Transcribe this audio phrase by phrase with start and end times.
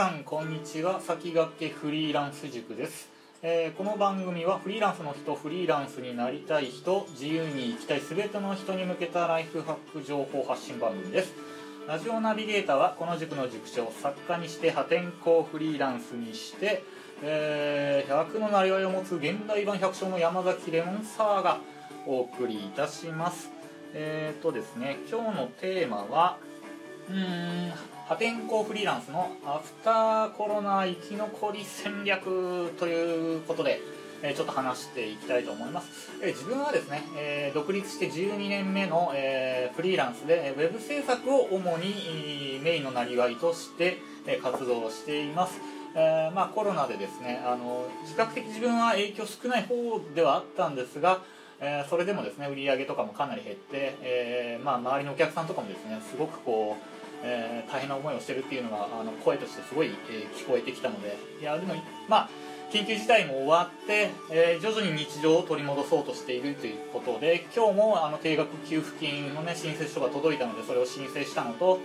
[0.00, 0.98] さんこんにちは。
[0.98, 3.10] 先駆けフリーランス塾です、
[3.42, 11.34] えー、この番組はフリーランスの人フリーランスになりたい人自由に生きたい全ての人に向けたライフハック情報発信番組です。
[11.86, 16.82] ラジオナビゲーターはこの塾の塾長作家にして破天荒フリーランスにして、
[17.22, 21.58] えー、100のなりわいを持つ現代版百姓の山崎レモンサワーが
[22.06, 23.50] お送りいたします。
[23.92, 26.38] えーとですね今日のテーマは
[27.10, 33.80] うーん破天荒フリーランスのアフターコロナ生き残り戦略ということで、
[34.24, 43.98] えちょっと話していきたいと思います、え自分はですね、え独立して12年目の、えフリーランスでウェブ制作を主にメインのなりわいとして
[44.42, 45.60] 活動しています。
[45.94, 51.22] えー、まあ、コロナでですねあの自覚的自分は影響少ない方ではあったんですが、
[51.60, 61.74] えー、それでもですね売り上げとかもかなり減って、えー、まあ、周りのお客さんとかもですねすごくこうえー、大変な思いをしてるっていうのがあの声としてすごい、えー、聞こえてきたのでいやでも
[62.08, 62.30] まあ
[62.70, 71.80] 緊急事態も終わって、えー、徐々に日常を取り戻そうとしているということで今日もあの定額給付金の、ね、申請書が届いたのでそれを申請したのと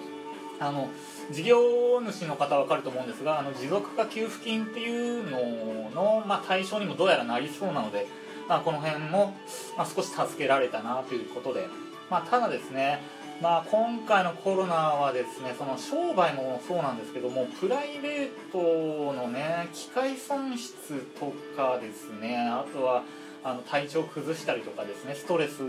[0.59, 0.89] あの
[1.31, 8.08] 事業主の方は分かると思うんですがあの持続化給付金っていうのの、まあ、対象にもどうやらなりそうなので、
[8.47, 9.36] まあ、この辺も、
[9.75, 11.67] まあ、少し助けられたなということで、
[12.09, 13.02] まあ、ただですね
[13.41, 23.03] まあ、今回のコロナはですねその商売もそうなんですけどもプライベートのね機械損失とかですねあとは
[23.44, 25.59] あの体調崩したりとかですねストレス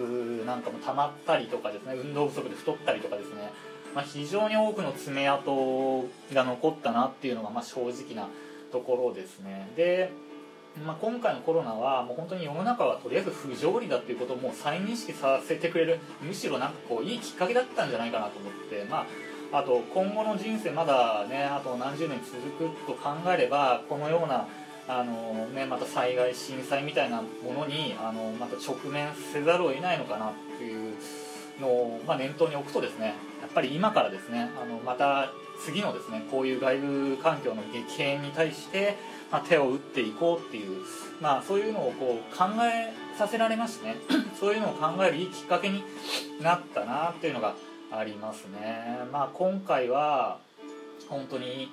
[0.47, 3.51] なんかも溜まったりとかですね運動不足で太ったりとかですね、
[3.95, 8.29] まあ、非常に多くの爪痕が残ったなっていうのがまあ正直な
[8.71, 9.69] ところですね。
[9.77, 10.11] で
[10.85, 19.07] まあ、今回のコロナはもう本当に世の中はとりあえず不条理だっていうことをもう再認識させてくれるむしろなんかこういいきっかけだったんじゃないかなと思って、ま
[19.53, 24.47] あ、あと今後の人生まだねあと何十年続くと考えればこのような
[24.89, 30.95] あの、ね、また災害震災みたいなものにあのまた直面せざるを得ないのかなっていう
[31.61, 35.31] のを、まあ、念頭に置くとですねやっぱり今からですねあのまた
[35.65, 38.97] 次のですねこういう外部環境の激変に対して
[39.31, 40.85] まあ、手を打っていこうっていう、
[41.21, 43.97] まあ、そういうのをこう考えさせられましてね
[44.39, 45.83] そういうのを考えるいいきっかけに
[46.41, 47.55] なったなっていうのが
[47.91, 50.39] ありますね、まあ、今回は
[51.09, 51.71] 本当に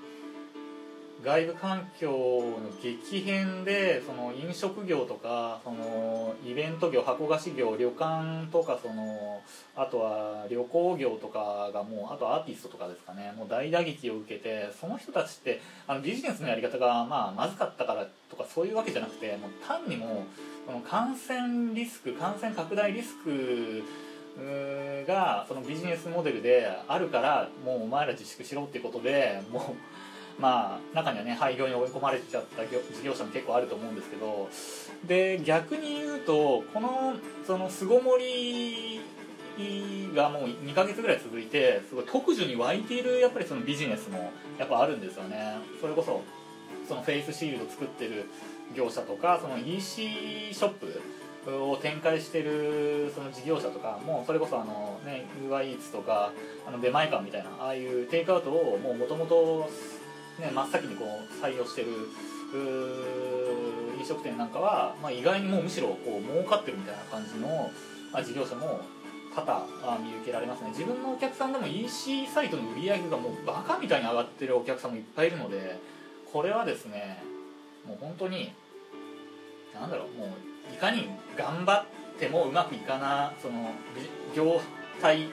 [1.24, 9.42] 外部環境の激変でその飲食業とかそのイベント業箱菓子業旅館とかその
[9.76, 13.34] あとは旅行業とかがもうあとアーティストとかですかね。
[13.38, 20.26] もう大打撃を受けてその人たちってあのビジネスのやり方がまあまずかったからとかそういうわけじゃなくてもう単にも
[20.66, 23.84] うこの感染リスク感染拡大リスク
[25.08, 29.64] がそのビジネスモデルであるからもうお前ら自粛しろっていうことでもう
[30.40, 34.50] まあ中にはね廃業に追い込まれちゃった事業者も結構あると思うんですけど
[35.06, 39.02] で逆に言うとこのその巣ごもり
[40.16, 45.58] がもう2ヶ月ぐらい続いてすごい特需に湧いているやっぱりそのビジネスもやっぱあるんですよね。
[45.80, 46.22] それこそ
[46.88, 48.26] そのフェイスシールド作ってる
[48.76, 56.32] 業者とかその EC ショップを展開してるその事業者とかもそれこそあのね UIEATS とか
[56.68, 59.68] あの出前館みたいなああいうテイクアウトをもう元々
[60.40, 61.88] ね、真っ先にこう採用してる
[64.00, 67.72] 飲食店なんかは、まあ、意外にもうむしろこう儲かってるみたいな感じの、
[68.12, 68.82] まあ、事業者も
[69.36, 70.70] 多々見受けられますね。
[70.70, 75.80] 自分のお客さんでも EC サイトの売り上げがもうバカみたいに上がってるお客さんもいっぱいいるので
[76.32, 77.24] これはですね
[77.88, 78.54] もう本当に
[79.74, 83.72] なんだろうもういかに頑張ってもうまくいかなその
[84.36, 84.62] 業
[85.02, 85.30] 態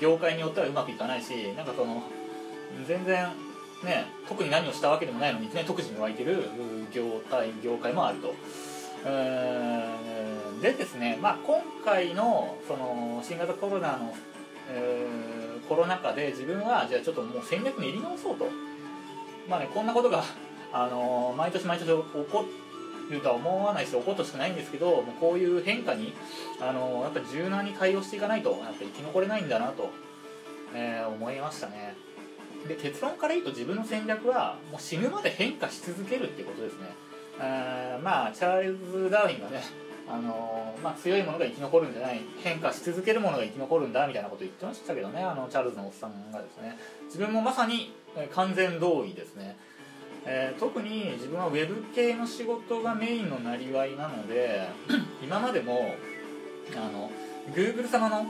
[0.00, 2.02] 業界によってはうまくいかないしなんかその
[2.86, 3.28] 全然
[3.84, 6.50] ね、特に何をしたわけでもないのにいきなり特需に湧いてる
[6.92, 8.34] 業態業界もあると。
[10.60, 14.12] でですね、まあ、今回のその新型コロナの、
[14.70, 18.46] えー、コロナ禍で自分はじゃあちょっともう戦略練り直そうと、
[19.48, 20.24] まあね、こんなことが、
[20.72, 22.44] あの毎年毎年起こ
[23.08, 26.12] るとは思わないし起こってほしくないんですけどもうこういう変化に、
[26.60, 29.90] あのやっぱ柔軟に対応していかないとやっぱ生き残れないんだなと、
[30.74, 31.94] えー、思いましたね。
[32.66, 36.88] で結論から言うと自分の戦略はもう死ぬまで変化し続けるっていうことですね。
[37.40, 39.62] あまあチャールズ・ダーウィンがね
[40.10, 45.22] あのまあ、強いものが生き残るんじゃない変化し続けるものが生き残るんだみたいなこと言ってましたけどね。
[45.22, 46.78] あのチャールズのおっさんがですね。
[47.06, 47.92] 自分もまさに
[48.32, 49.56] 完全同意ですね、
[50.24, 54.68] えー、特に自分はウェブ系の仕事がメインのなりわいなので
[55.22, 55.94] 今までも
[56.74, 57.10] あの
[57.54, 58.26] Google 様の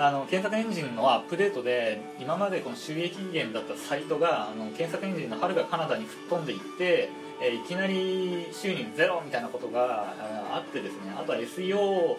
[0.00, 7.10] あの検索エンジンのアップデートで今までこの収益源だったサイトがあの検索エンジンの春がカナダに吹っ飛んでいって、
[7.42, 12.16] えいきなり収入ゼロみたいなことがああってですねあとは SEO を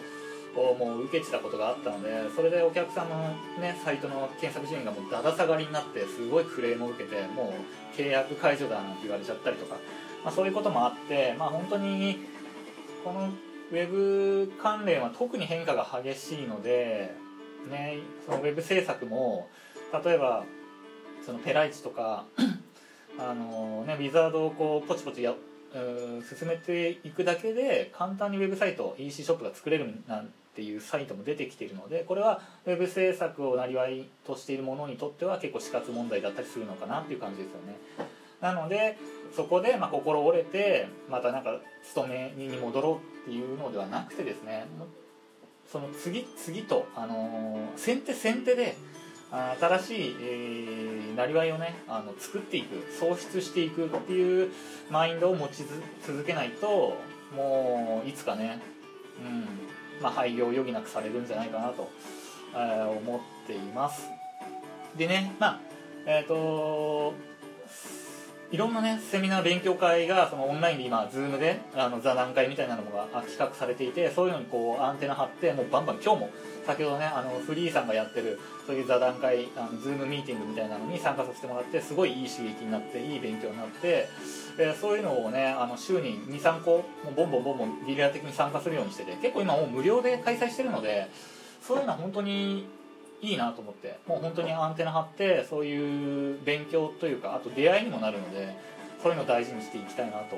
[0.54, 3.16] もう受けてたことがあったのでそれでお客さんの、
[3.58, 7.54] ね、サイトの検索順位がもうだだ下がりになってすごいクレームを受けても
[7.94, 9.76] う契約解除だなんて言われちゃったりとか、
[10.22, 12.18] まあ、そういうこともあって、まあ、本当に
[13.04, 13.30] この
[13.70, 17.14] ウェブ関連は特に変化が激しいので、
[17.68, 19.48] ね、そのウェブ制作も
[20.04, 20.44] 例えば
[21.24, 22.24] そのペライチとか
[23.18, 25.34] あの、ね、ウィザードをこうポチポチや
[25.72, 37.76] 進めていくだけで簡単にウェブサイト EC ショップが作れるなんていうサイトも出てきているのでこれはウェブ制作をなりわいとしている者にとっては結構死活問題だったりするのかなっていう感じですよね。
[38.40, 38.96] なので
[39.36, 44.66] そこでまあ心折れてまたなんか勤めに戻ろうっていうのではなくてですね
[45.70, 48.76] その次々と、あのー先手先手で
[49.60, 54.50] 新しい、えーなりわいをねあの作っていく創出していくっていう
[54.90, 55.64] マインドを持ち
[56.06, 56.96] 続けないと
[57.36, 58.60] もういつかね、
[59.20, 61.90] うんまあ、廃業を余儀なくされるんじゃないかなと、
[62.54, 64.08] えー思っています。
[64.96, 65.60] でねまあ
[66.06, 67.14] えっ、と
[68.52, 76.30] いろんなねセミナー勉強会がそのオンラインで今 Zoom であの座談会みたいなのが企画されていてそういうのにこうアンテナ張ってもうバンバン今日も
[76.66, 84.08] 先ほどねあのフリーさんがやってるそういう座談会あの Zoom ミーティングみたいなのに参加させてもらってすごいいい刺激になっていい勉強になって、
[84.58, 91.08] えーそういうのをねあの週に23個もうボンボンボンボンゲリラ的に参加するようにしてて結構今もう無料で開催してるので
[91.62, 92.66] そういうのは本当に
[93.22, 93.98] いいなと思って。
[94.06, 98.54] もう本当にアンテナ張ってそういう勉強というかあと出会いにもなるので
[99.02, 100.36] そういうのを大事にしていきたいなと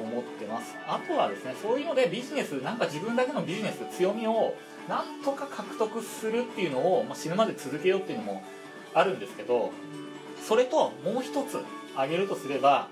[0.00, 0.76] 思ってます。
[0.86, 4.54] あとはですねそういうのでビジネスなんか自分だけのビジネス強みを
[4.88, 8.42] なんとか獲得するっていうのを、まあ、死ぬまで続けようっていうのも
[8.94, 9.70] あるんですけど
[10.46, 11.58] それともう一つ
[11.94, 12.88] 挙げるとすれば、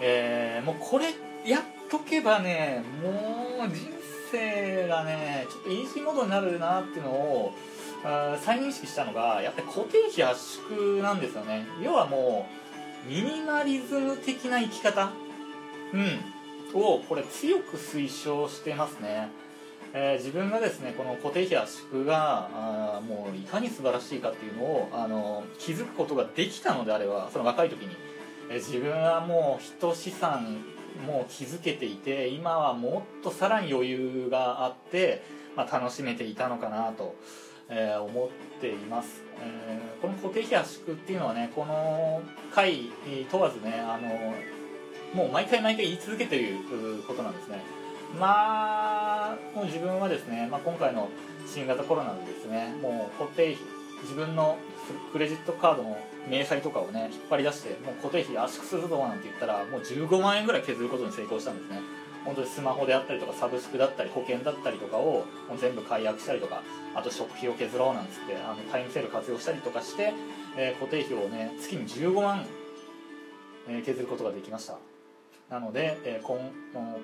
[0.00, 1.06] えーもうこれ
[1.44, 3.88] やっとけばねもう人
[4.30, 7.54] 生がねちょっとイージーモードになるなっていうのを
[8.02, 11.66] 再認識したのがやっぱり固定費圧縮なんですよね。
[11.82, 12.46] 要はも
[13.06, 15.10] うミニマリズム的な生き方
[15.92, 16.38] うん
[16.74, 19.28] をこれ強く推奨してますね、
[19.94, 27.96] えー自分がですねこの固定費圧縮があもういかに素晴らしいかっていうのをあの気づくことができたのであればその若い時に、
[28.50, 30.58] えー自分はもう人資産
[31.06, 35.22] もう気づけていて今はもっとさらに余裕があって、
[35.56, 37.14] まあ、楽しめていたのかなと、
[37.68, 38.28] えー思っ
[38.60, 42.22] ています、えーこの固定費圧縮っていうのはねこの
[42.54, 42.90] 回
[43.30, 44.34] 問わずねあの
[45.12, 46.56] もう毎回毎回言い続けてる
[47.06, 47.60] ことなんですね。
[48.18, 51.08] まあもう自分はですね、まあ、今回の
[51.46, 53.56] 新型コロナでですねもう固定費
[54.02, 54.56] 自分の
[55.12, 55.98] クレジットカードの
[56.30, 61.80] 明細とかをね引っ張り出してもう固定費圧縮するぞなんて言ったらもう15万円ぐらい削ることに成功したんですね。
[62.24, 66.62] 本当にスマホであったりとかサブスクだったり保険だったりとかをもう全部解約したりとか
[66.94, 70.12] あと食費を削ろうなんつってあのタイムセール活用したりとかして、
[70.56, 72.44] えー固定費をね月に15万、
[73.68, 74.76] えー削ることができました。
[75.50, 76.50] なので、えーこん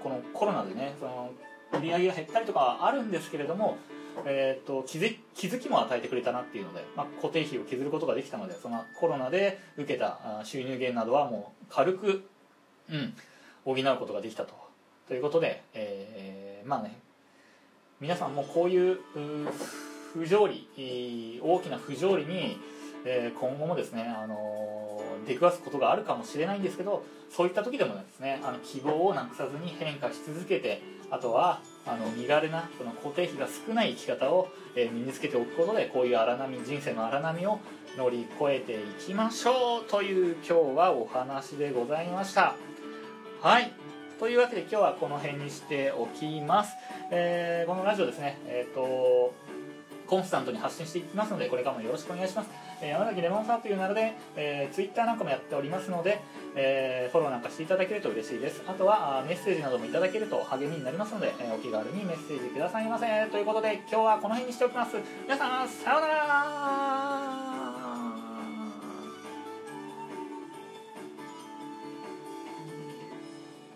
[0.00, 1.30] このコロナでねその
[1.72, 3.78] 売り上げが減ったりとかはあるんですけれども、
[4.26, 12.24] えー、と気づ気づきも与えてくれたなっていうので、まあ、固定費を削ることができたのでそのコロナで受けた収入減などはもう軽く、
[12.90, 13.14] うん、
[13.64, 14.63] 補うことができたと。
[15.08, 16.96] ということで、えーまあね
[18.00, 18.98] 皆さんもこういう
[20.12, 22.58] 不条理大きな不条理に、
[23.04, 37.58] えー今後もですね、あのー出くわすことがあるかもしれないんですけどそういった時でもですねあの希望をなくさずに変化し続けてあとはあの身軽なその固定費が少ない生き方を、えー身につけておくことでこういう荒波人生の荒波を
[37.96, 42.54] 乗り越えていきましょうという今日はお話でございました。
[43.40, 43.83] はい。
[44.24, 46.74] というわけで今日はこの辺にしておきます、
[47.10, 49.34] えーこのラジオですねえっ、と
[50.06, 52.48] コンスタントに発信していきますのでこれからもよろしくお願いします、
[52.80, 56.22] えー山崎レモンサーという名で、えー、ツイッターなんかもやっておりますので、
[56.56, 58.62] えーフォローなんかしていただけると嬉しいです。
[58.66, 63.26] あとはあメッセージなどもいただけると励みになりますので、えーお気軽にメッセージくださいませ。
[63.30, 64.96] ということで今日はこの辺にしておきます。
[65.24, 66.93] 皆さんさようなら。